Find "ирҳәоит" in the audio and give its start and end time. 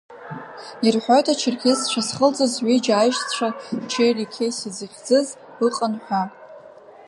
0.85-1.25